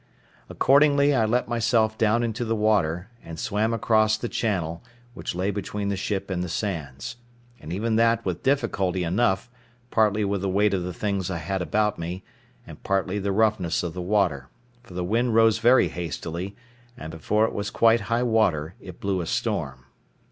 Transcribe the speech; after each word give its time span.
Accordingly, 0.49 1.13
I 1.13 1.25
let 1.25 1.47
myself 1.47 1.95
down 1.95 2.23
into 2.23 2.43
the 2.43 2.55
water, 2.55 3.09
and 3.23 3.37
swam 3.37 3.71
across 3.71 4.17
the 4.17 4.27
channel, 4.27 4.81
which 5.13 5.35
lay 5.35 5.51
between 5.51 5.89
the 5.89 5.95
ship 5.95 6.31
and 6.31 6.41
the 6.43 6.49
sands, 6.49 7.17
and 7.59 7.71
even 7.71 7.97
that 7.97 8.25
with 8.25 8.41
difficulty 8.41 9.03
enough, 9.03 9.47
partly 9.91 10.25
with 10.25 10.41
the 10.41 10.49
weight 10.49 10.73
of 10.73 10.81
the 10.81 10.91
things 10.91 11.29
I 11.29 11.37
had 11.37 11.61
about 11.61 11.99
me, 11.99 12.23
and 12.65 12.81
partly 12.81 13.19
the 13.19 13.31
roughness 13.31 13.83
of 13.83 13.93
the 13.93 14.01
water; 14.01 14.47
for 14.81 14.95
the 14.95 15.03
wind 15.03 15.35
rose 15.35 15.59
very 15.59 15.89
hastily, 15.89 16.55
and 16.97 17.11
before 17.11 17.45
it 17.45 17.53
was 17.53 17.69
quite 17.69 18.01
high 18.09 18.23
water 18.23 18.73
it 18.81 18.99
blew 18.99 19.21
a 19.21 19.27
storm. 19.27 19.85